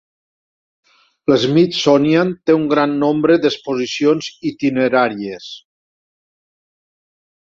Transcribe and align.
L'Smithsonian 1.31 2.31
té 2.49 2.55
un 2.59 2.65
gran 2.71 2.95
nombre 3.03 3.35
d'exposicions 3.43 4.31
itineràries. 4.53 5.51